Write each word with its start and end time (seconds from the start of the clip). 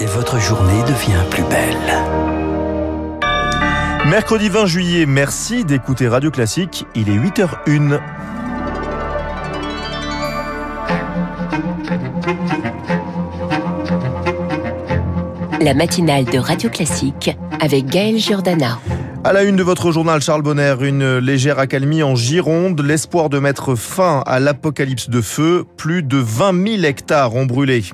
et 0.00 0.06
votre 0.06 0.38
journée 0.40 0.82
devient 0.84 1.22
plus 1.30 1.42
belle. 1.44 1.76
Mercredi 4.06 4.48
20 4.48 4.66
juillet, 4.66 5.06
merci 5.06 5.64
d'écouter 5.64 6.08
Radio 6.08 6.30
Classique. 6.30 6.86
Il 6.94 7.10
est 7.10 7.16
8h01. 7.16 8.00
La 15.60 15.74
matinale 15.74 16.24
de 16.24 16.38
Radio 16.38 16.70
Classique 16.70 17.36
avec 17.60 17.84
Gaël 17.86 18.16
Giordana. 18.16 18.78
À 19.22 19.34
la 19.34 19.42
une 19.42 19.56
de 19.56 19.62
votre 19.62 19.92
journal 19.92 20.22
Charles 20.22 20.40
Bonner, 20.40 20.76
une 20.80 21.18
légère 21.18 21.58
accalmie 21.58 22.02
en 22.02 22.14
Gironde, 22.14 22.80
l'espoir 22.80 23.28
de 23.28 23.38
mettre 23.38 23.74
fin 23.74 24.22
à 24.24 24.40
l'apocalypse 24.40 25.10
de 25.10 25.20
feu. 25.20 25.66
Plus 25.76 26.02
de 26.02 26.16
20 26.16 26.78
000 26.78 26.84
hectares 26.84 27.34
ont 27.34 27.44
brûlé. 27.44 27.84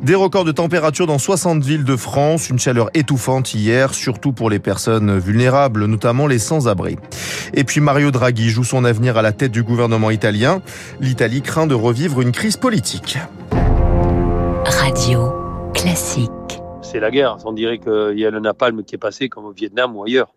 Des 0.00 0.14
records 0.14 0.44
de 0.44 0.52
température 0.52 1.08
dans 1.08 1.18
60 1.18 1.64
villes 1.64 1.82
de 1.82 1.96
France, 1.96 2.50
une 2.50 2.60
chaleur 2.60 2.88
étouffante 2.94 3.52
hier, 3.52 3.92
surtout 3.92 4.32
pour 4.32 4.48
les 4.48 4.60
personnes 4.60 5.18
vulnérables, 5.18 5.86
notamment 5.86 6.28
les 6.28 6.38
sans-abri. 6.38 6.96
Et 7.52 7.64
puis 7.64 7.80
Mario 7.80 8.12
Draghi 8.12 8.48
joue 8.48 8.62
son 8.62 8.84
avenir 8.84 9.16
à 9.16 9.22
la 9.22 9.32
tête 9.32 9.50
du 9.50 9.64
gouvernement 9.64 10.10
italien. 10.10 10.62
L'Italie 11.00 11.42
craint 11.42 11.66
de 11.66 11.74
revivre 11.74 12.20
une 12.20 12.30
crise 12.30 12.56
politique. 12.56 13.18
Radio 14.64 15.32
Classique. 15.74 16.30
C'est 16.80 17.00
la 17.00 17.10
guerre. 17.10 17.38
On 17.44 17.52
dirait 17.52 17.78
qu'il 17.78 18.18
y 18.18 18.24
a 18.24 18.30
le 18.30 18.38
napalm 18.38 18.84
qui 18.84 18.94
est 18.94 18.98
passé 18.98 19.28
comme 19.28 19.46
au 19.46 19.52
Vietnam 19.52 19.96
ou 19.96 20.04
ailleurs. 20.04 20.28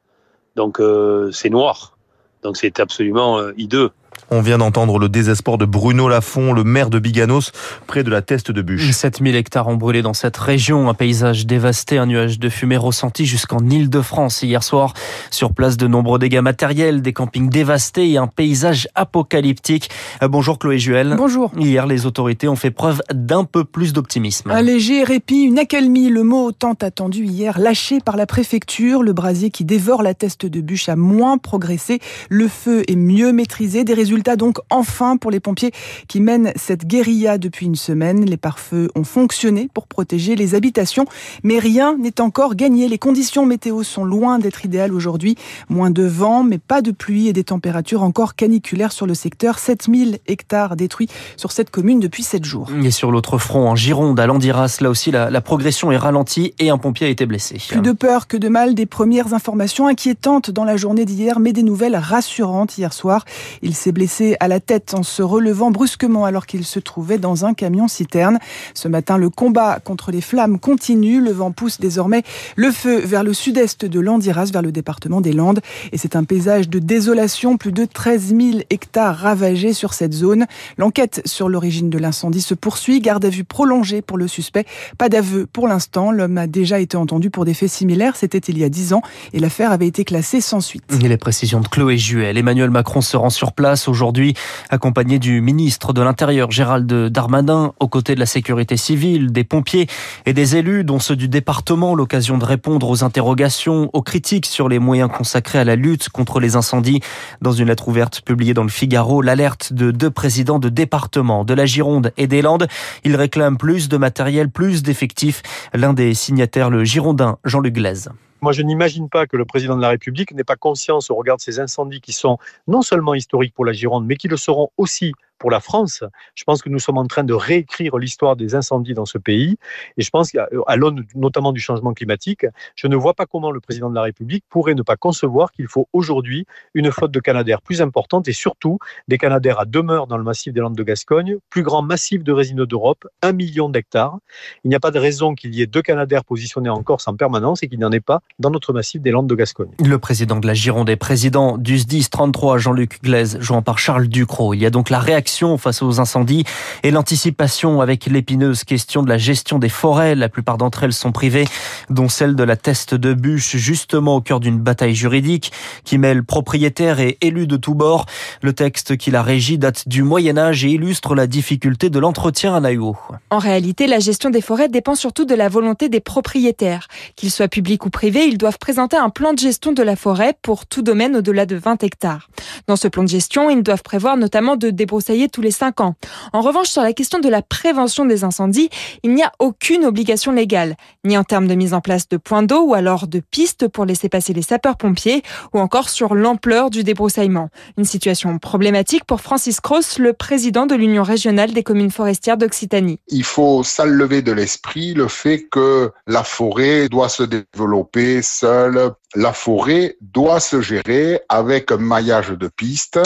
Donc 0.56 0.80
euh, 0.80 1.32
c'est 1.32 1.50
noir. 1.50 1.98
Donc 2.44 2.58
c'est 2.58 2.80
absolument 2.80 3.40
euh, 3.40 3.54
hideux. 3.58 3.92
On 4.32 4.42
vient 4.42 4.58
d'entendre 4.58 4.98
le 4.98 5.10
désespoir 5.10 5.58
de 5.58 5.66
Bruno 5.66 6.10
Lafont, 6.10 6.54
le 6.54 6.64
maire 6.64 6.90
de 6.90 6.98
Biganos, 6.98 7.52
près 7.86 8.04
de 8.04 8.10
la 8.10 8.22
Teste 8.22 8.52
de 8.52 8.62
Bûche. 8.62 8.90
7000 8.90 9.36
hectares 9.36 9.68
ont 9.68 9.76
brûlé 9.76 10.02
dans 10.02 10.14
cette 10.14 10.38
région, 10.38 10.90
un 10.90 10.94
paysage 10.94 11.46
dévasté, 11.46 11.98
un 11.98 12.06
nuage 12.06 12.40
de 12.40 12.50
fumée 12.50 12.78
ressenti 12.78 13.26
jusqu'en 13.26 13.60
Île-de-France 13.60 14.42
hier 14.42 14.64
soir. 14.64 14.94
Sur 15.30 15.54
place, 15.54 15.78
de 15.78 15.88
nombreux 15.88 16.20
dégâts 16.20 16.42
matériels, 16.42 17.02
des 17.02 17.14
campings 17.14 17.50
dévastés 17.50 18.10
et 18.12 18.18
un 18.18 18.28
paysage 18.28 18.88
apocalyptique. 18.96 19.90
Euh, 20.22 20.28
bonjour 20.28 20.58
Chloé 20.58 20.80
Juel. 20.80 21.16
Bonjour. 21.18 21.52
Hier, 21.58 21.86
les 21.86 22.06
autorités 22.06 22.48
ont 22.48 22.56
fait 22.56 22.72
preuve 22.72 23.02
d'un 23.14 23.44
peu 23.44 23.64
plus 23.64 23.94
d'optimisme. 23.94 24.50
Un 24.52 24.62
léger 24.62 25.04
répit, 25.04 25.44
une 25.44 25.60
accalmie, 25.60 26.10
le 26.10 26.24
mot 26.24 26.52
tant 26.52 26.74
attendu 26.82 27.26
hier, 27.26 27.60
lâché 27.60 28.00
par 28.00 28.18
la 28.18 28.26
préfecture. 28.26 29.04
Le 29.04 29.14
brasier 29.14 29.52
qui 29.52 29.66
dévore 29.66 30.02
la 30.02 30.14
Teste 30.14 30.46
de 30.46 30.62
Bûche 30.62 30.90
a 30.90 30.96
moins 30.96 31.38
progressé. 31.38 32.00
Le 32.30 32.48
feu 32.48 32.84
est 32.88 32.96
mieux 32.96 33.32
maîtrisé. 33.32 33.84
Des 33.84 33.94
résultats 34.04 34.36
donc 34.36 34.58
enfin 34.70 35.16
pour 35.16 35.32
les 35.32 35.40
pompiers 35.40 35.72
qui 36.10 36.20
mènent 36.20 36.52
cette 36.58 36.86
guérilla 36.86 37.38
depuis 37.38 37.68
une 37.68 37.78
semaine. 37.78 38.26
Les 38.26 38.36
pare-feux 38.36 38.90
ont 38.96 39.06
fonctionné 39.06 39.70
pour 39.74 39.88
protéger 39.88 40.36
les 40.36 40.56
habitations, 40.56 41.06
mais 41.42 41.58
rien 41.58 41.98
n'est 41.98 42.20
encore 42.20 42.56
gagné. 42.56 42.90
Les 42.90 42.98
conditions 42.98 43.46
météo 43.46 43.82
sont 43.84 44.04
loin 44.04 44.40
d'être 44.40 44.66
idéales 44.66 44.94
aujourd'hui. 44.94 45.36
Moins 45.70 45.90
de 45.90 46.04
vent, 46.04 46.44
mais 46.44 46.58
pas 46.58 46.82
de 46.82 46.92
pluie 46.92 47.30
et 47.30 47.34
des 47.34 47.46
températures 47.46 48.04
encore 48.04 48.36
caniculaires 48.36 48.92
sur 48.92 49.08
le 49.08 49.14
secteur. 49.14 49.58
7000 49.58 50.20
hectares 50.28 50.76
détruits 50.76 51.08
sur 51.38 51.54
cette 51.54 51.70
commune 51.70 52.02
depuis 52.02 52.24
7 52.24 52.44
jours. 52.44 52.70
Et 52.84 52.92
sur 52.92 53.10
l'autre 53.10 53.38
front, 53.38 53.70
en 53.70 53.76
Gironde, 53.78 54.20
à 54.20 54.28
Landiras, 54.28 54.80
là 54.82 54.90
aussi, 54.90 55.12
la, 55.12 55.30
la 55.30 55.40
progression 55.40 55.94
est 55.94 55.98
ralentie 55.98 56.54
et 56.60 56.70
un 56.70 56.78
pompier 56.78 57.08
a 57.08 57.10
été 57.10 57.26
blessé. 57.26 57.58
Plus 57.70 57.80
de 57.80 57.94
peur 57.94 58.28
que 58.28 58.36
de 58.36 58.50
mal, 58.50 58.76
des 58.76 58.86
premières 58.86 59.34
informations 59.34 59.88
inquiétantes 59.88 60.52
dans 60.52 60.66
la 60.66 60.76
journée 60.76 61.06
d'hier, 61.06 61.40
mais 61.40 61.54
des 61.54 61.64
nouvelles 61.64 61.96
rassurantes 61.96 62.78
hier 62.78 62.92
soir. 62.92 63.24
Il 63.62 63.76
s'est 63.76 63.93
blessé 63.94 64.36
à 64.42 64.50
la 64.50 64.60
tête 64.60 64.94
en 64.94 65.04
se 65.04 65.22
relevant 65.22 65.72
brusquement 65.72 66.26
alors 66.26 66.46
qu'il 66.46 66.66
se 66.66 66.80
trouvait 66.80 67.18
dans 67.18 67.46
un 67.46 67.54
camion 67.54 67.88
citerne. 67.88 68.40
Ce 68.74 68.90
matin, 68.90 69.18
le 69.18 69.30
combat 69.30 69.80
contre 69.80 70.12
les 70.12 70.20
flammes 70.20 70.60
continue. 70.60 71.22
Le 71.22 71.32
vent 71.32 71.52
pousse 71.52 71.80
désormais 71.80 72.24
le 72.56 72.72
feu 72.72 73.00
vers 73.00 73.24
le 73.24 73.34
sud-est 73.34 73.86
de 73.86 74.00
Landiras, 74.00 74.50
vers 74.52 74.62
le 74.62 74.72
département 74.72 75.22
des 75.22 75.32
Landes. 75.32 75.62
Et 75.92 75.98
c'est 75.98 76.16
un 76.16 76.26
paysage 76.26 76.68
de 76.68 76.80
désolation. 76.80 77.58
Plus 77.58 77.72
de 77.72 77.86
13 77.86 78.36
000 78.36 78.60
hectares 78.70 79.16
ravagés 79.16 79.74
sur 79.74 79.94
cette 79.94 80.14
zone. 80.14 80.46
L'enquête 80.78 81.22
sur 81.26 81.48
l'origine 81.48 81.90
de 81.90 81.98
l'incendie 81.98 82.42
se 82.42 82.54
poursuit. 82.54 83.00
Garde 83.00 83.24
à 83.24 83.30
vue 83.30 83.44
prolongée 83.44 84.02
pour 84.02 84.18
le 84.18 84.28
suspect. 84.28 84.66
Pas 84.98 85.10
d'aveu 85.10 85.46
pour 85.46 85.68
l'instant. 85.68 86.12
L'homme 86.12 86.38
a 86.38 86.48
déjà 86.48 86.80
été 86.80 86.98
entendu 86.98 87.30
pour 87.30 87.46
des 87.46 87.54
faits 87.54 87.70
similaires. 87.70 88.16
C'était 88.16 88.40
il 88.40 88.58
y 88.58 88.64
a 88.64 88.70
10 88.70 88.94
ans 88.94 89.02
et 89.32 89.40
l'affaire 89.40 89.72
avait 89.72 89.88
été 89.88 90.04
classée 90.04 90.42
sans 90.42 90.62
suite. 90.62 90.84
Et 91.02 91.08
les 91.08 91.18
précisions 91.18 91.62
de 91.62 91.68
Chloé 91.68 91.98
Juel. 91.98 92.38
Emmanuel 92.38 92.72
Macron 92.72 93.02
se 93.02 93.16
rend 93.16 93.30
sur 93.30 93.54
place 93.54 93.83
aujourd'hui 93.88 94.34
accompagné 94.70 95.20
du 95.20 95.42
ministre 95.42 95.94
de 95.94 96.02
l'Intérieur 96.02 96.52
Gérald 96.52 96.92
Darmanin, 97.10 97.74
aux 97.80 97.88
côtés 97.88 98.16
de 98.16 98.20
la 98.20 98.26
sécurité 98.26 98.78
civile, 98.78 99.32
des 99.32 99.44
pompiers 99.44 99.88
et 100.26 100.34
des 100.34 100.56
élus, 100.56 100.84
dont 100.84 101.00
ceux 101.00 101.16
du 101.16 101.28
département, 101.28 101.96
l'occasion 101.96 102.38
de 102.38 102.46
répondre 102.46 102.90
aux 102.90 103.04
interrogations, 103.04 103.90
aux 103.94 104.02
critiques 104.02 104.46
sur 104.46 104.70
les 104.70 104.80
moyens 104.80 105.10
consacrés 105.12 105.60
à 105.60 105.64
la 105.64 105.76
lutte 105.76 106.10
contre 106.10 106.40
les 106.40 106.56
incendies. 106.56 107.02
Dans 107.42 107.52
une 107.52 107.68
lettre 107.68 107.88
ouverte 107.88 108.22
publiée 108.22 108.54
dans 108.54 108.64
le 108.64 108.70
Figaro, 108.70 109.22
l'alerte 109.22 109.74
de 109.74 109.92
deux 109.92 110.12
présidents 110.12 110.60
de 110.60 110.70
département, 110.70 111.44
de 111.44 111.54
la 111.54 111.66
Gironde 111.66 112.12
et 112.18 112.28
des 112.28 112.42
Landes. 112.42 112.68
Ils 113.04 113.16
réclament 113.16 113.58
plus 113.58 113.90
de 113.90 113.98
matériel, 113.98 114.50
plus 114.50 114.84
d'effectifs. 114.84 115.42
L'un 115.74 115.94
des 115.94 116.14
signataires, 116.14 116.70
le 116.70 116.84
Girondin, 116.84 117.38
Jean-Luc 117.44 117.74
Glaise. 117.74 118.10
Moi, 118.44 118.52
je 118.52 118.62
n'imagine 118.62 119.08
pas 119.08 119.26
que 119.26 119.38
le 119.38 119.46
président 119.46 119.78
de 119.78 119.82
la 119.82 119.88
République 119.88 120.34
n'ait 120.34 120.44
pas 120.44 120.58
conscience 120.58 121.10
au 121.10 121.16
regard 121.16 121.38
de 121.38 121.42
ces 121.42 121.62
incendies 121.62 122.02
qui 122.02 122.12
sont 122.12 122.40
non 122.68 122.82
seulement 122.82 123.14
historiques 123.14 123.54
pour 123.54 123.64
la 123.64 123.72
Gironde, 123.72 124.06
mais 124.06 124.18
qui 124.18 124.28
le 124.28 124.36
seront 124.36 124.70
aussi 124.76 125.14
pour 125.44 125.52
la 125.52 125.60
France. 125.60 126.06
Je 126.36 126.46
pense 126.46 126.62
que 126.62 126.70
nous 126.70 126.80
sommes 126.80 126.98
en 126.98 127.06
train 127.06 127.26
de 127.26 127.34
réécrire 127.34 127.98
l'histoire 127.98 128.38
des 128.38 128.56
incendies 128.56 128.94
dans 128.94 129.06
ce 129.06 129.18
pays. 129.18 129.58
Et 129.98 130.02
je 130.02 130.10
pense 130.10 130.32
qu'à 130.32 130.48
l'aune 130.78 131.06
notamment 131.16 131.52
du 131.52 131.60
changement 131.60 131.94
climatique, 131.94 132.46
je 132.76 132.88
ne 132.88 132.96
vois 132.96 133.14
pas 133.14 133.26
comment 133.26 133.52
le 133.52 133.60
président 133.60 133.90
de 133.90 133.96
la 133.96 134.04
République 134.04 134.46
pourrait 134.48 134.74
ne 134.74 134.84
pas 134.84 134.96
concevoir 134.96 135.52
qu'il 135.52 135.68
faut 135.68 135.90
aujourd'hui 135.92 136.46
une 136.74 136.94
flotte 136.94 137.12
de 137.12 137.20
Canadair 137.20 137.62
plus 137.62 137.82
importante 137.82 138.30
et 138.30 138.32
surtout 138.32 138.80
des 139.10 139.18
Canadair 139.18 139.60
à 139.60 139.66
demeure 139.66 140.08
dans 140.08 140.16
le 140.16 140.24
massif 140.24 140.54
des 140.54 140.62
Landes 140.62 140.78
de 140.78 140.84
Gascogne, 140.84 141.36
plus 141.50 141.64
grand 141.64 141.82
massif 141.82 142.24
de 142.24 142.32
résineux 142.32 142.66
d'Europe, 142.66 143.06
un 143.22 143.34
million 143.34 143.68
d'hectares. 143.68 144.20
Il 144.64 144.70
n'y 144.70 144.76
a 144.76 144.80
pas 144.80 144.92
de 144.92 145.00
raison 145.00 145.36
qu'il 145.36 145.54
y 145.54 145.62
ait 145.62 145.68
deux 145.68 145.82
Canadair 145.82 146.24
positionnés 146.24 146.70
en 146.70 146.82
Corse 146.84 147.06
en 147.10 147.18
permanence 147.18 147.64
et 147.64 147.68
qu'il 147.68 147.80
n'y 147.80 147.86
en 147.86 147.92
ait 147.92 148.00
pas 148.00 148.22
dans 148.40 148.50
notre 148.50 148.72
massif 148.72 149.02
des 149.02 149.12
Landes 149.12 149.28
de 149.28 149.36
Gascogne. 149.36 149.72
Le 149.84 150.00
président 150.00 150.38
de 150.38 150.48
la 150.48 150.54
Gironde 150.54 150.90
est 150.90 150.96
président 150.96 151.58
du 151.58 151.80
SDIS 151.80 152.08
33, 152.10 152.60
Jean-Luc 152.60 153.04
Glaise, 153.04 153.38
jouant 153.42 153.62
par 153.62 153.78
Charles 153.78 154.08
Ducrot. 154.08 154.54
Il 154.54 154.62
y 154.62 154.66
a 154.66 154.70
donc 154.70 154.90
la 154.90 155.00
réaction 155.00 155.33
face 155.58 155.82
aux 155.82 156.00
incendies 156.00 156.44
et 156.84 156.92
l'anticipation 156.92 157.82
avec 157.82 158.06
l'épineuse 158.06 158.64
question 158.64 159.04
de 159.04 159.10
la 159.10 159.18
gestion 159.18 159.60
des 159.60 159.70
forêts. 159.70 160.16
La 160.16 160.30
plupart 160.30 160.58
d'entre 160.58 160.84
elles 160.84 160.94
sont 160.94 161.12
privées, 161.12 161.46
dont 161.90 162.10
celle 162.10 162.36
de 162.36 162.44
la 162.44 162.56
Teste 162.56 162.94
de 162.94 163.14
Bûche, 163.14 163.56
justement 163.56 164.16
au 164.18 164.22
cœur 164.22 164.40
d'une 164.40 164.60
bataille 164.60 164.96
juridique 164.96 165.52
qui 165.84 165.98
mêle 165.98 166.24
propriétaires 166.24 167.00
et 167.00 167.18
élus 167.22 167.48
de 167.48 167.58
tous 167.58 167.74
bords. 167.74 168.06
Le 168.42 168.54
texte 168.54 168.98
qui 168.98 169.12
la 169.12 169.24
régit 169.24 169.58
date 169.58 169.88
du 169.88 170.04
Moyen 170.04 170.38
Âge 170.38 170.66
et 170.66 170.70
illustre 170.70 171.16
la 171.16 171.28
difficulté 171.28 171.90
de 171.90 172.00
l'entretien 172.00 172.56
à 172.56 172.60
Naïo. 172.60 172.96
En 173.30 173.40
réalité, 173.40 173.88
la 173.88 174.00
gestion 174.00 174.30
des 174.30 174.42
forêts 174.42 174.70
dépend 174.70 174.96
surtout 174.96 175.26
de 175.26 175.36
la 175.36 175.50
volonté 175.50 175.90
des 175.90 176.00
propriétaires. 176.00 176.88
Qu'ils 177.16 177.32
soient 177.32 177.48
publics 177.48 177.86
ou 177.86 177.90
privés, 177.90 178.26
ils 178.26 178.38
doivent 178.38 178.60
présenter 178.60 178.98
un 178.98 179.10
plan 179.10 179.34
de 179.34 179.40
gestion 179.40 179.72
de 179.72 179.84
la 179.84 179.96
forêt 179.96 180.36
pour 180.42 180.66
tout 180.66 180.82
domaine 180.82 181.16
au-delà 181.16 181.46
de 181.46 181.56
20 181.56 181.84
hectares. 181.84 182.30
Dans 182.68 182.76
ce 182.76 182.88
plan 182.88 183.04
de 183.04 183.10
gestion, 183.10 183.50
ils 183.50 183.64
doivent 183.64 183.84
prévoir 183.84 184.18
notamment 184.18 184.56
de 184.56 184.70
débroussailler 184.70 185.13
tous 185.32 185.42
les 185.42 185.52
5 185.52 185.82
ans. 185.82 185.96
En 186.34 186.42
revanche, 186.42 186.68
sur 186.68 186.82
la 186.82 186.94
question 186.94 187.20
de 187.20 187.30
la 187.30 187.42
prévention 187.42 188.06
des 188.06 188.24
incendies, 188.24 188.70
il 189.04 189.14
n'y 189.14 189.24
a 189.24 189.32
aucune 189.40 189.86
obligation 189.86 190.32
légale, 190.32 190.76
ni 191.04 191.18
en 191.18 191.24
termes 191.24 191.48
de 191.48 191.56
mise 191.56 191.74
en 191.74 191.82
place 191.82 192.10
de 192.10 192.18
points 192.18 192.44
d'eau 192.44 192.64
ou 192.64 192.74
alors 192.74 193.08
de 193.08 193.20
pistes 193.20 193.68
pour 193.68 193.86
laisser 193.86 194.10
passer 194.10 194.34
les 194.34 194.42
sapeurs-pompiers, 194.42 195.24
ou 195.54 195.60
encore 195.60 195.90
sur 195.90 196.16
l'ampleur 196.16 196.70
du 196.70 196.84
débroussaillement. 196.84 197.50
Une 197.78 197.86
situation 197.86 198.38
problématique 198.40 199.06
pour 199.06 199.22
Francis 199.22 199.60
Cross, 199.60 200.00
le 200.00 200.14
président 200.14 200.66
de 200.66 200.76
l'Union 200.76 201.04
régionale 201.04 201.54
des 201.54 201.64
communes 201.64 201.92
forestières 201.92 202.38
d'Occitanie. 202.38 203.00
Il 203.08 203.24
faut 203.24 203.64
s'enlever 203.64 204.22
de 204.22 204.32
l'esprit 204.32 204.94
le 204.94 205.08
fait 205.08 205.48
que 205.52 205.92
la 206.08 206.24
forêt 206.24 206.90
doit 206.90 207.10
se 207.10 207.24
développer 207.24 208.22
seule. 208.22 208.92
La 209.16 209.34
forêt 209.34 209.98
doit 210.02 210.40
se 210.40 210.62
gérer 210.62 211.22
avec 211.30 211.72
un 211.72 211.78
maillage 211.78 212.30
de 212.30 212.48
pistes, 212.48 213.00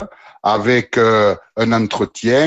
avec 0.44 0.98
euh, 0.98 1.36
un 1.58 1.72
entretien, 1.74 1.97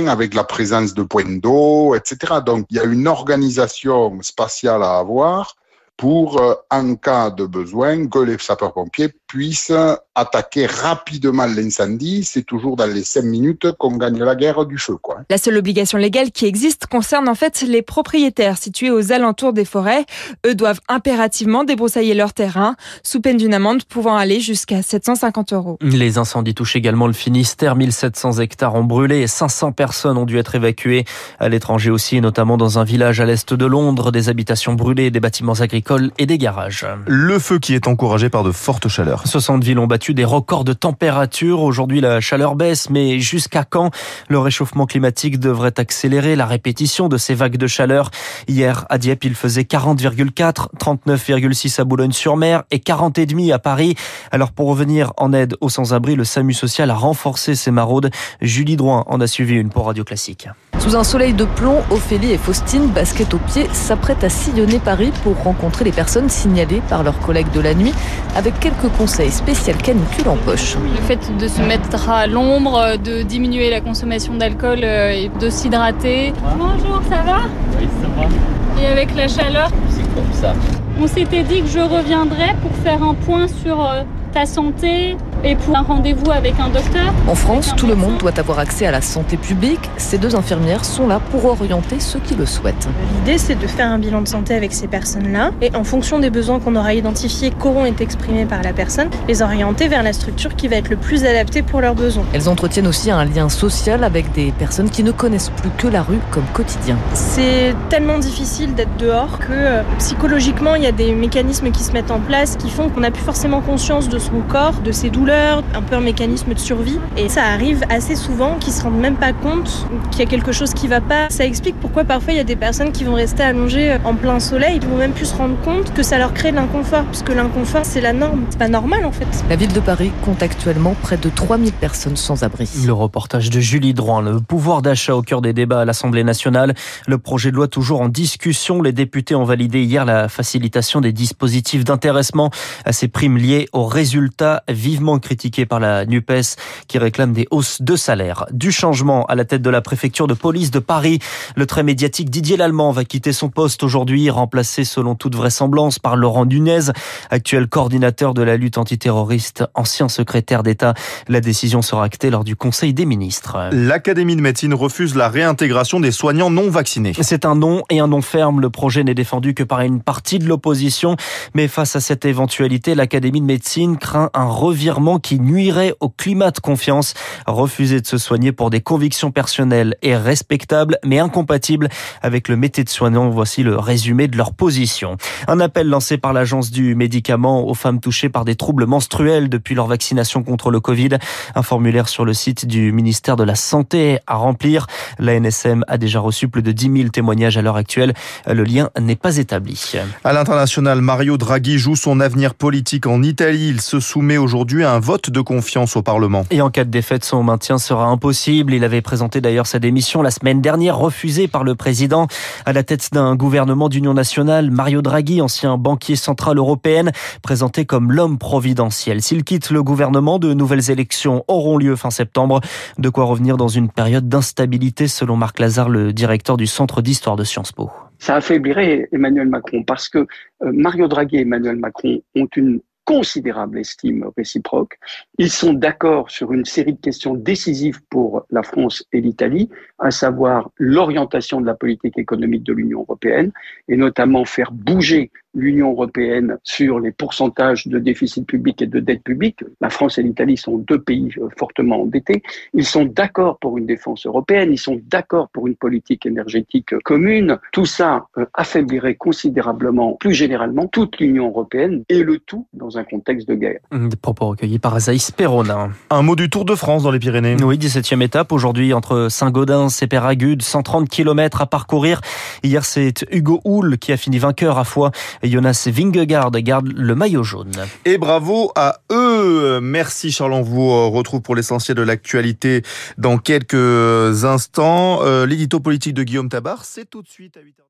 avec 0.09 0.35
la 0.35 0.45
présence 0.45 0.95
de 0.95 1.03
points 1.03 1.39
d'eau, 1.39 1.95
etc. 1.95 2.41
Donc 2.45 2.67
il 2.71 2.77
y 2.77 2.81
a 2.81 2.85
une 2.85 3.09
organisation 3.09 4.21
spatiale 4.23 4.83
à 4.83 4.99
avoir 4.99 5.57
pour, 5.97 6.41
euh, 6.41 6.55
en 6.71 6.95
cas 6.95 7.31
de 7.31 7.45
besoin, 7.45 8.07
que 8.07 8.21
les 8.21 8.39
sapeurs-pompiers 8.39 9.13
puissent 9.31 9.73
attaquer 10.17 10.67
rapidement 10.67 11.47
l'incendie. 11.47 12.25
C'est 12.25 12.43
toujours 12.43 12.75
dans 12.75 12.87
les 12.87 13.05
cinq 13.05 13.23
minutes 13.23 13.71
qu'on 13.79 13.97
gagne 13.97 14.19
la 14.19 14.35
guerre 14.35 14.67
du 14.67 14.77
feu. 14.77 14.97
Quoi. 15.01 15.19
La 15.31 15.39
seule 15.39 15.57
obligation 15.57 15.99
légale 15.99 16.33
qui 16.33 16.47
existe 16.47 16.87
concerne 16.87 17.29
en 17.29 17.37
fait 17.37 17.63
les 17.63 17.83
propriétaires 17.83 18.59
situés 18.59 18.91
aux 18.91 19.13
alentours 19.13 19.53
des 19.53 19.65
forêts. 19.65 20.05
Eux 20.45 20.57
doivent 20.57 20.81
impérativement 20.89 21.63
débroussailler 21.63 22.15
leur 22.15 22.33
terrain, 22.33 22.75
sous 23.05 23.21
peine 23.21 23.37
d'une 23.37 23.55
amende 23.55 23.85
pouvant 23.85 24.17
aller 24.17 24.41
jusqu'à 24.41 24.83
750 24.83 25.53
euros. 25.53 25.79
Les 25.81 26.19
incendies 26.19 26.55
touchent 26.55 26.75
également 26.75 27.07
le 27.07 27.13
Finistère. 27.13 27.77
1700 27.77 28.41
hectares 28.41 28.75
ont 28.75 28.85
brûlé 28.85 29.21
et 29.21 29.29
500 29.29 29.71
personnes 29.71 30.19
ont 30.19 30.27
dû 30.27 30.39
être 30.39 30.57
évacuées 30.57 31.05
à 31.39 31.49
l'étranger 31.49 31.91
aussi, 31.91 32.21
notamment 32.21 32.57
dans 32.57 32.81
un 32.81 32.85
village 32.85 33.21
à 33.21 33.27
l'est 33.27 33.55
de 33.55 33.67
Londres. 33.67 34.11
Des 34.11 34.29
habitations 34.29 34.75
brûlées, 34.75 35.13
des 35.13 35.21
bâtiments 35.21 35.61
agricoles 35.61 36.11
et 36.19 36.27
des 36.27 36.37
garages. 36.37 36.85
Le 37.07 37.39
feu 37.39 37.61
qui 37.61 37.75
est 37.75 37.87
encouragé 37.87 38.29
par 38.29 38.43
de 38.43 38.51
fortes 38.51 38.89
chaleurs. 38.89 39.20
60 39.25 39.63
villes 39.65 39.79
ont 39.79 39.87
battu 39.87 40.15
des 40.15 40.25
records 40.25 40.65
de 40.65 40.73
température. 40.73 41.63
Aujourd'hui, 41.63 42.01
la 42.01 42.21
chaleur 42.21 42.55
baisse, 42.55 42.91
mais 42.91 43.21
jusqu'à 43.21 43.65
quand? 43.65 43.91
Le 44.29 44.39
réchauffement 44.39 44.87
climatique 44.87 45.39
devrait 45.39 45.79
accélérer 45.79 46.37
la 46.37 46.47
répétition 46.47 47.09
de 47.09 47.17
ces 47.17 47.35
vagues 47.35 47.57
de 47.57 47.67
chaleur 47.67 48.11
Hier, 48.49 48.87
à 48.89 48.99
Dieppe, 48.99 49.25
il 49.25 49.35
faisait 49.35 49.63
40,4, 49.63 50.69
39,6 50.79 51.81
à 51.81 51.85
Boulogne-sur-Mer 51.85 52.63
et 52.71 52.79
40,5 52.79 53.53
à 53.53 53.59
Paris. 53.59 53.95
Alors 54.31 54.53
pour 54.53 54.69
revenir 54.69 55.13
en 55.17 55.33
aide 55.33 55.57
aux 55.61 55.69
sans-abri, 55.69 56.17
le 56.17 56.25
SAMU 56.25 56.53
social 56.53 56.91
a 56.91 56.95
renforcé 56.95 57.55
ses 57.55 57.71
maraudes. 57.71 58.11
Julie 58.41 58.77
Drouin 58.77 59.05
en 59.07 59.21
a 59.21 59.27
suivi 59.27 59.55
une 59.55 59.71
pour 59.71 59.87
Radio 59.87 60.05
Classique. 60.05 60.49
Sous 60.79 60.97
un 60.97 61.05
soleil 61.05 61.35
de 61.35 61.45
plomb, 61.45 61.83
Ophélie 61.91 62.33
et 62.33 62.39
Faustine, 62.39 62.87
basket 62.89 63.35
au 63.35 63.39
pied, 63.39 63.69
s'apprêtent 63.73 64.25
à 64.25 64.31
sillonner 64.31 64.79
Paris 64.79 65.13
pour 65.23 65.37
rencontrer 65.43 65.85
les 65.85 65.93
personnes 65.93 66.31
signalées 66.31 66.81
par 66.89 67.03
leurs 67.03 67.19
collègues 67.21 67.51
de 67.53 67.61
la 67.61 67.75
nuit, 67.75 67.93
avec 68.35 68.59
quelques 68.61 68.89
conseils 68.97 69.10
spécial 69.11 69.77
canicule 69.77 70.29
en 70.29 70.37
poche. 70.37 70.77
Le 70.77 71.03
fait 71.03 71.19
de 71.37 71.49
se 71.49 71.61
mettre 71.63 72.09
à 72.09 72.27
l'ombre, 72.27 72.97
de 73.03 73.23
diminuer 73.23 73.69
la 73.71 73.81
consommation 73.81 74.35
d'alcool 74.35 74.81
euh, 74.83 75.13
et 75.13 75.31
de 75.41 75.51
s'hydrater. 75.51 76.33
Bonjour, 76.57 77.01
ça 77.09 77.23
va? 77.23 77.41
Oui, 77.79 77.89
ça 78.01 78.09
va. 78.17 78.83
Et 78.83 78.87
avec 78.87 79.15
la 79.17 79.29
chaleur? 79.29 79.71
C'est 79.91 80.15
comme 80.15 80.33
ça. 80.33 80.55
On 81.01 81.07
s'était 81.07 81.43
dit 81.43 81.63
que 81.63 81.69
je 81.69 81.81
reviendrais 81.81 82.55
pour 82.63 82.73
faire 82.85 83.03
un 83.03 83.15
point 83.15 83.47
sur 83.49 83.85
euh, 83.85 84.03
ta 84.33 84.47
santé 84.47 85.17
et 85.45 85.57
pour 85.57 85.77
un 85.77 85.83
rendez-vous 85.83 86.31
avec 86.31 86.55
un 86.61 86.69
docteur. 86.69 87.13
En 87.29 87.35
France, 87.35 87.73
tout 87.77 87.87
le 87.87 87.95
monde 87.95 88.19
doit 88.19 88.39
avoir 88.39 88.59
accès 88.59 88.87
à 88.87 88.91
la 88.91 89.01
santé 89.01 89.37
publique. 89.37 89.81
Ces 89.97 90.19
deux 90.19 90.37
infirmières 90.37 90.85
sont 90.85 91.07
là 91.07 91.21
pour 91.31 91.45
orienter 91.45 92.01
ceux 92.01 92.19
qui 92.21 92.35
le 92.35 92.47
souhaitent. 92.47 92.89
L'idée, 93.17 93.39
c'est 93.39 93.55
de 93.55 93.67
faire 93.67 93.89
un 93.89 93.99
bilan 93.99 94.23
de 94.23 94.29
santé 94.29 94.55
avec 94.55 94.73
ces 94.73 94.89
personnes-là 94.89 95.51
et 95.61 95.75
en 95.75 95.85
fonction 95.85 96.19
des 96.19 96.31
besoins 96.31 96.61
qu'on 96.61 96.77
aura 96.77 96.95
identifiés, 96.95 97.51
qu'auront 97.51 97.87
été 97.87 98.05
exprimés 98.05 98.45
par 98.45 98.63
la 98.63 98.73
personne, 98.73 99.09
les 99.29 99.43
orienter 99.43 99.89
vers 99.89 100.03
la 100.03 100.13
structure 100.13 100.55
qui 100.57 100.69
va 100.69 100.77
être 100.77 100.89
le 100.89 100.97
plus 100.97 101.25
adaptée 101.25 101.63
pour 101.63 101.81
leurs 101.81 101.95
besoins. 101.95 102.25
Elles 102.33 102.49
entretiennent 102.49 102.87
aussi 102.87 103.11
un 103.11 103.25
lien 103.25 103.49
social 103.49 104.05
avec 104.05 104.33
des 104.33 104.53
personnes 104.53 104.91
qui 104.91 105.03
ne 105.03 105.13
connaissent 105.13 105.51
plus 105.51 105.71
que 105.79 105.89
la 105.89 106.03
rue 106.03 106.19
comme 106.31 106.47
quotidien. 106.53 106.97
C'est 107.15 107.75
tellement 107.89 108.19
difficile 108.19 108.75
d'être 108.75 108.97
dehors 108.99 109.39
que 109.39 109.53
euh, 109.53 109.83
psychologiquement, 109.99 110.75
il 110.75 110.83
y 110.83 110.87
a 110.87 110.93
des 110.93 111.13
mécanismes 111.13 111.71
qui 111.71 111.83
se 111.83 111.93
mettent 111.93 112.11
en 112.11 112.21
place 112.21 112.57
qui 112.57 112.71
font 112.71 112.89
qu'on 112.89 113.01
n'a 113.01 113.11
plus 113.11 113.23
forcément 113.23 113.61
conscience 113.61 114.09
de 114.09 114.19
son 114.19 114.41
corps, 114.49 114.81
de 114.85 114.93
ses 114.93 115.11
douleurs, 115.11 115.30
un 115.33 115.83
peu 115.83 115.97
un 115.97 116.01
mécanisme 116.01 116.55
de 116.55 116.59
survie. 116.59 116.99
Et 117.17 117.29
ça 117.29 117.45
arrive 117.45 117.83
assez 117.89 118.17
souvent 118.17 118.57
qu'ils 118.59 118.73
se 118.73 118.83
rendent 118.83 119.01
même 119.01 119.17
pas 119.17 119.33
compte 119.33 119.87
qu'il 120.11 120.21
y 120.21 120.23
a 120.23 120.27
quelque 120.27 120.53
chose 120.53 120.75
qui 120.75 120.89
va 120.89 121.01
pas. 121.01 121.29
Ça 121.31 121.45
explique 121.45 121.77
pourquoi 121.81 122.05
parfois 122.05 122.33
il 122.33 122.37
y 122.37 122.41
a 122.41 122.45
des 122.45 122.57
personnes 122.57 122.93
qui 122.93 123.05
vont 123.05 123.15
rester 123.15 123.43
allongées 123.43 123.97
en 124.05 124.15
plein 124.15 124.41
soleil, 124.41 124.79
ils 124.83 124.89
vont 124.89 124.97
même 124.97 125.13
plus 125.13 125.27
se 125.27 125.37
rendre 125.37 125.57
compte 125.63 125.93
que 125.95 126.03
ça 126.03 126.19
leur 126.19 126.35
crée 126.35 126.51
de 126.51 126.57
l'inconfort, 126.57 127.05
puisque 127.05 127.31
l'inconfort 127.31 127.85
c'est 127.85 128.01
la 128.01 128.13
norme. 128.13 128.45
C'est 128.51 128.59
pas 128.59 128.69
normal 128.69 129.05
en 129.05 129.13
fait. 129.13 129.27
La 129.49 129.57
ville 129.57 129.73
de 129.73 129.81
Paris 129.81 130.11
compte 130.25 130.43
actuellement 130.43 130.95
près 131.03 131.17
de 131.17 131.29
3000 131.29 131.73
personnes 131.73 132.17
sans 132.17 132.43
abri. 132.43 132.69
Le 132.85 132.93
reportage 132.93 133.51
de 133.51 133.61
Julie 133.61 133.95
Droin, 133.95 134.23
le 134.23 134.41
pouvoir 134.41 134.83
d'achat 134.83 135.15
au 135.15 135.23
cœur 135.23 135.43
des 135.43 135.53
débats 135.53 135.83
à 135.83 135.85
l'Assemblée 135.85 136.25
nationale. 136.25 136.75
Le 137.07 137.19
projet 137.19 137.51
de 137.51 137.57
loi 137.57 137.69
toujours 137.69 138.01
en 138.01 138.09
discussion. 138.09 138.83
Les 138.83 138.93
députés 138.93 139.35
ont 139.35 139.45
validé 139.45 139.83
hier 139.83 140.05
la 140.05 140.29
facilitation 140.29 141.01
des 141.01 141.13
dispositifs 141.13 141.85
d'intéressement 141.85 142.51
à 142.85 142.93
ces 142.93 143.09
primes 143.09 143.37
liées 143.37 143.69
aux 143.73 143.87
résultats 143.87 144.63
vivement 144.69 145.19
critiqués 145.21 145.67
par 145.67 145.81
la 145.81 146.05
NUPES 146.07 146.57
qui 146.89 146.99
réclame 146.99 147.33
des 147.33 147.47
hausses 147.51 147.81
de 147.83 147.97
salaire. 147.97 148.47
Du 148.51 148.73
changement 148.73 149.25
à 149.27 149.35
la 149.35 149.45
tête 149.45 149.63
de 149.63 149.71
la 149.71 149.81
préfecture 149.81 150.27
de 150.27 150.35
police 150.35 150.71
de 150.71 150.79
Paris. 150.79 151.19
Le 151.57 151.67
très 151.67 151.83
médiatique 151.83 152.31
Didier 152.31 152.57
Lallemand 152.57 152.91
va 152.91 153.05
quitter 153.05 153.33
son 153.33 153.49
poste 153.49 153.83
aujourd'hui, 153.83 154.31
remplacé 154.31 154.85
selon 154.85 155.15
toute 155.15 155.37
vraisemblance 155.37 155.99
par 155.99 156.17
Laurent 156.17 156.47
Dunez, 156.47 156.91
actuel 157.31 157.69
coordinateur 157.69 158.35
de 158.35 158.43
la 158.43 158.57
lutte 158.57 158.79
antiterroriste, 158.79 159.65
ancien 159.75 160.09
secrétaire 160.09 160.63
d'État. 160.63 160.95
La 161.29 161.41
décision 161.41 161.83
sera 161.83 162.05
actée 162.05 162.31
lors 162.31 162.45
du 162.45 162.57
Conseil 162.57 162.95
des 162.95 163.07
ministres. 163.07 163.71
L'Académie 163.73 164.37
de 164.37 164.41
médecine 164.41 164.75
refuse 164.75 165.15
la 165.15 165.29
réintégration 165.29 166.01
des 166.01 166.11
soignants 166.11 166.51
non 166.51 166.71
vaccinés. 166.71 167.13
C'est 167.21 167.45
un 167.45 167.55
non 167.55 167.83
et 167.91 168.01
un 168.01 168.09
non 168.09 168.23
ferme. 168.23 168.61
Le 168.61 168.71
projet 168.71 169.05
n'est 169.05 169.15
défendu 169.15 169.55
que 169.55 169.63
par 169.63 169.81
une 169.81 170.03
partie 170.03 170.39
de 170.39 170.47
l'opposition. 170.47 171.17
Mais 171.55 171.69
face 171.69 171.97
à 171.97 172.01
cette 172.01 172.25
éventualité, 172.25 172.95
l'Académie 172.95 173.41
de 173.41 173.47
médecine 173.47 173.97
craint 173.99 174.31
un 174.35 174.47
revirement 174.47 175.10
qui 175.19 175.41
nuirait 175.41 175.95
au 176.01 176.09
climat 176.09 176.51
de 176.51 176.61
confiance. 176.61 177.15
Refuser 177.47 178.01
de 178.01 178.07
se 178.07 178.19
soigner 178.19 178.53
pour 178.53 178.71
des 178.71 178.81
convictions 178.81 179.31
personnelles 179.31 179.97
est 180.03 180.17
respectable, 180.17 180.99
mais 181.05 181.19
incompatible 181.19 181.89
avec 182.23 182.49
le 182.49 182.57
métier 182.57 182.85
de 182.85 182.89
soignant. 182.89 183.29
Voici 183.31 183.63
le 183.63 183.77
résumé 183.77 184.29
de 184.29 184.37
leur 184.37 184.53
position. 184.53 185.17
Un 185.49 185.61
appel 185.61 185.89
lancé 185.89 186.19
par 186.19 186.33
l'Agence 186.33 186.71
du 186.71 186.95
médicament 186.95 187.67
aux 187.67 187.75
femmes 187.75 188.01
touchées 188.01 188.29
par 188.29 188.45
des 188.45 188.55
troubles 188.55 188.87
menstruels 188.87 189.49
depuis 189.49 189.75
leur 189.75 189.87
vaccination 189.87 190.43
contre 190.43 190.71
le 190.71 190.81
Covid. 190.81 191.19
Un 191.55 191.63
formulaire 191.63 192.09
sur 192.09 192.25
le 192.25 192.35
site 192.35 192.67
du 192.67 192.93
ministère 192.93 193.37
de 193.37 193.45
la 193.45 193.55
Santé 193.55 194.19
à 194.27 194.37
remplir. 194.37 194.87
La 195.19 195.39
NSM 195.39 195.85
a 195.89 195.99
déjà 195.99 196.21
reçu 196.21 196.49
plus 196.49 196.63
de 196.63 196.73
10 196.73 196.93
000 196.97 197.09
témoignages 197.09 197.57
à 197.57 197.63
l'heure 197.63 197.77
actuelle. 197.77 198.15
Le 198.47 198.63
lien 198.63 198.91
n'est 199.01 199.17
pas 199.17 199.37
établi. 199.37 199.93
À 200.25 200.33
l'international, 200.33 201.01
Mario 201.01 201.37
Draghi 201.37 201.79
joue 201.79 201.97
son 201.97 202.21
avenir 202.21 202.55
politique 202.55 203.07
en 203.07 203.23
Italie. 203.23 203.69
Il 203.69 203.81
se 203.81 204.01
soumet 204.01 204.39
aujourd'hui 204.39 204.85
à 204.85 204.93
un 204.93 205.00
vote 205.01 205.31
de 205.31 205.41
confiance 205.41 205.97
au 205.97 206.03
Parlement. 206.03 206.45
Et 206.51 206.61
en 206.61 206.71
cas 206.71 206.85
de 206.85 206.91
défaite, 206.91 207.25
son 207.25 207.43
maintien 207.43 207.79
sera 207.79 208.07
impossible. 208.07 208.75
Il 208.75 208.85
avait 208.85 209.01
présenté 209.01 209.41
d'ailleurs 209.41 209.67
sa 209.67 209.79
démission 209.79 210.23
la 210.23 210.31
semaine 210.31 210.61
dernière, 210.61 210.99
refusée 210.99 211.49
par 211.49 211.65
le 211.65 211.75
président. 211.75 212.27
À 212.67 212.73
la 212.73 212.83
tête 212.83 213.09
d'un 213.13 213.35
gouvernement 213.35 213.89
d'union 213.89 214.15
nationale, 214.15 214.71
Mario 214.71 215.03
Draghi, 215.03 215.41
ancien 215.41 215.77
banquier 215.79 216.17
central 216.17 216.59
européen, 216.59 217.07
présenté 217.43 217.85
comme 217.85 218.13
l'homme 218.13 218.39
providentiel. 218.39 219.23
S'il 219.23 219.43
quitte 219.45 219.71
le 219.71 219.83
gouvernement, 219.83 220.39
de 220.39 220.55
nouvelles 220.55 220.91
élections 220.91 221.45
auront 221.49 221.79
lieu 221.79 221.97
fin 221.97 222.11
septembre. 222.11 222.61
De 222.99 223.09
quoi 223.09 223.25
revenir 223.25 223.57
dans 223.57 223.69
une 223.69 223.91
période 223.91 224.29
d'instabilité, 224.29 225.09
selon 225.09 225.37
Marc 225.37 225.59
Lazare, 225.59 225.89
le 225.89 226.13
directeur 226.13 226.57
du 226.57 226.67
Centre 226.67 227.03
d'histoire 227.03 227.37
de 227.37 227.45
Sciences 227.45 227.73
Po. 227.73 227.91
Ça 228.19 228.37
affaiblirait 228.37 229.09
Emmanuel 229.13 229.49
Macron 229.49 229.83
parce 229.83 230.11
que 230.11 230.27
Mario 230.61 231.09
Draghi 231.09 231.37
et 231.37 231.41
Emmanuel 231.41 231.77
Macron 231.77 232.21
ont 232.37 232.49
une 232.55 232.81
considérable 233.11 233.81
estime 233.81 234.31
réciproque. 234.37 234.97
Ils 235.37 235.51
sont 235.51 235.73
d'accord 235.73 236.31
sur 236.31 236.53
une 236.53 236.65
série 236.65 236.93
de 236.93 237.01
questions 237.01 237.35
décisives 237.35 238.01
pour 238.09 238.47
la 238.51 238.63
France 238.63 239.05
et 239.13 239.21
l'Italie, 239.21 239.69
à 239.99 240.13
savoir 240.13 240.71
l'orientation 240.77 241.61
de 241.61 241.67
la 241.67 241.75
politique 241.75 242.17
économique 242.19 242.63
de 242.63 242.73
l'Union 242.73 243.01
européenne 243.01 243.51
et 243.89 243.97
notamment 243.97 244.45
faire 244.45 244.71
bouger 244.71 245.33
l'Union 245.55 245.91
européenne 245.93 246.59
sur 246.63 247.01
les 247.01 247.13
pourcentages 247.13 247.87
de 247.87 247.99
déficit 247.99 248.47
public 248.47 248.83
et 248.83 248.87
de 248.87 249.01
dette 249.01 249.23
publique. 249.23 249.65
La 249.81 249.91
France 249.91 250.19
et 250.19 250.23
l'Italie 250.23 250.57
sont 250.57 250.79
deux 250.79 251.01
pays 251.01 251.31
fortement 251.59 252.03
endettés. 252.03 252.43
Ils 252.75 252.85
sont 252.85 253.05
d'accord 253.05 253.59
pour 253.59 253.79
une 253.79 253.87
défense 253.87 254.27
européenne, 254.27 254.71
ils 254.73 254.79
sont 254.79 255.01
d'accord 255.11 255.49
pour 255.53 255.67
une 255.67 255.75
politique 255.75 256.27
énergétique 256.27 256.95
commune. 257.05 257.59
Tout 257.73 257.87
ça 257.87 258.27
affaiblirait 258.55 259.17
considérablement, 259.17 260.17
plus 260.21 260.35
généralement, 260.35 260.87
toute 260.87 261.19
l'Union 261.19 261.49
européenne 261.49 262.05
et 262.09 262.23
le 262.23 262.39
tout 262.39 262.67
dans 262.73 262.99
un 262.99 263.05
contexte 263.05 263.49
de 263.49 263.55
guerre. 263.55 263.81
Des 263.93 264.17
propos 264.17 264.49
recueillis 264.49 264.79
par 264.79 264.99
Perronin. 265.37 265.91
Un 266.11 266.23
mot 266.23 266.37
du 266.37 266.51
Tour 266.51 266.65
de 266.65 266.75
France 266.75 267.03
dans 267.03 267.11
les 267.11 267.19
Pyrénées. 267.19 267.57
Oui, 267.63 267.79
17e 267.79 268.23
étape 268.23 268.53
aujourd'hui 268.53 268.93
entre 268.93 269.29
Saint-Gaudens 269.31 269.89
et 270.03 270.07
Péragude, 270.07 270.63
130 270.63 271.09
km 271.09 271.63
à 271.63 271.67
parcourir. 271.67 272.21
Hier, 272.63 272.85
c'est 272.85 273.25
Hugo 273.31 273.61
Houle 273.65 273.99
qui 273.99 274.13
a 274.13 274.17
fini 274.17 274.39
vainqueur 274.39 274.79
à 274.79 274.85
fois. 274.85 275.11
Jonas 275.49 275.89
Vingegaard 275.91 276.51
garde 276.51 276.89
le 276.89 277.15
maillot 277.15 277.43
jaune. 277.43 277.73
Et 278.05 278.19
bravo 278.19 278.73
à 278.77 279.01
eux. 279.11 279.81
Merci 279.81 280.31
Charles, 280.31 280.53
on 280.53 280.63
vous 280.63 281.11
retrouve 281.11 281.41
pour 281.41 281.57
l'essentiel 281.57 281.97
de 281.97 282.03
l'actualité 282.03 282.83
dans 283.19 283.39
quelques 283.39 284.45
instants. 284.45 285.23
L'édito 285.45 285.81
politique 285.81 286.15
de 286.15 286.23
Guillaume 286.23 286.49
Tabar, 286.49 286.85
c'est 286.85 287.09
tout 287.09 287.23
de 287.23 287.29
suite 287.29 287.57
à 287.57 287.61
8h. 287.61 287.83